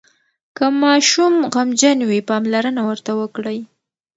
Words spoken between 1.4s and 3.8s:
غمجن وي، پاملرنه ورته وکړئ.